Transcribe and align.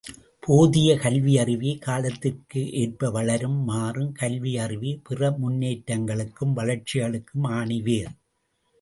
போதிய 0.39 0.95
கல்வியறிவே 0.95 1.71
காலத்திற்கேற்ப 1.79 3.11
வளரும், 3.11 3.59
மாறும், 3.63 4.11
கல்வி 4.11 4.57
அறிவே 4.57 4.99
பிற 5.03 5.31
முன்னேற்றங்களுக்கும் 5.31 6.55
வளர்ச்சிகளுக்கும் 6.55 7.47
ஆணி 7.51 7.81
வேர். 7.81 8.11